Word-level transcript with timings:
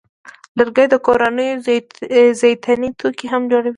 لرګی 0.57 0.85
د 0.89 0.95
کورونو 1.05 1.43
زینتي 2.39 2.89
توکي 2.99 3.25
هم 3.33 3.41
جوړوي. 3.51 3.69